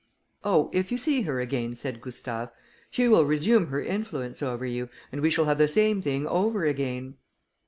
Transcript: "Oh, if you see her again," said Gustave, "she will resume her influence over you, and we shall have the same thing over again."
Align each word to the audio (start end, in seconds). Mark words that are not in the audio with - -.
"Oh, 0.43 0.71
if 0.73 0.91
you 0.91 0.97
see 0.97 1.21
her 1.21 1.39
again," 1.39 1.75
said 1.75 2.01
Gustave, 2.01 2.49
"she 2.89 3.07
will 3.07 3.23
resume 3.23 3.67
her 3.67 3.83
influence 3.83 4.41
over 4.41 4.65
you, 4.65 4.89
and 5.11 5.21
we 5.21 5.29
shall 5.29 5.45
have 5.45 5.59
the 5.59 5.67
same 5.67 6.01
thing 6.01 6.25
over 6.25 6.65
again." 6.65 7.17